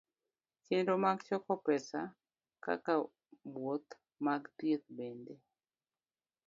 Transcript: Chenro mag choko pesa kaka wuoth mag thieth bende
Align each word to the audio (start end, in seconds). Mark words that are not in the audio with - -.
Chenro 0.63 0.93
mag 1.03 1.19
choko 1.27 1.53
pesa 1.65 2.01
kaka 2.63 2.93
wuoth 3.55 3.91
mag 4.25 4.43
thieth 4.57 4.87
bende 4.97 5.33